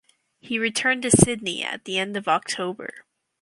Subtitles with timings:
[0.39, 3.05] He returned to Sydney at the end of October.